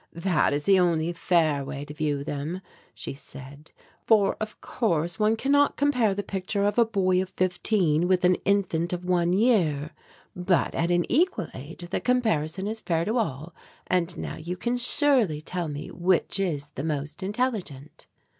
[0.13, 2.61] "That is the only fair way to view them,"
[2.95, 3.71] she said,
[4.07, 8.33] "for of course one cannot compare the picture of a boy of fifteen with an
[8.43, 9.91] infant of one year.
[10.35, 13.53] But at an equal age the comparison is fair to all
[13.85, 18.07] and now you can surely tell me which is the most intelligent."